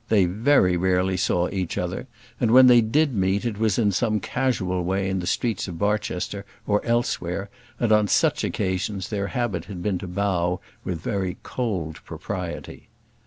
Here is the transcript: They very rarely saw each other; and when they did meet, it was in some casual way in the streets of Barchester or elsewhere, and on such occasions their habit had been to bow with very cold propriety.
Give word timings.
They 0.09 0.25
very 0.25 0.77
rarely 0.77 1.15
saw 1.15 1.47
each 1.51 1.77
other; 1.77 2.07
and 2.39 2.49
when 2.49 2.65
they 2.65 2.81
did 2.81 3.13
meet, 3.13 3.45
it 3.45 3.59
was 3.59 3.77
in 3.77 3.91
some 3.91 4.19
casual 4.19 4.83
way 4.83 5.07
in 5.07 5.19
the 5.19 5.27
streets 5.27 5.67
of 5.67 5.77
Barchester 5.77 6.43
or 6.65 6.83
elsewhere, 6.83 7.51
and 7.79 7.91
on 7.91 8.07
such 8.07 8.43
occasions 8.43 9.09
their 9.09 9.27
habit 9.27 9.65
had 9.65 9.83
been 9.83 9.99
to 9.99 10.07
bow 10.07 10.59
with 10.83 11.01
very 11.01 11.37
cold 11.43 12.03
propriety. 12.03 12.89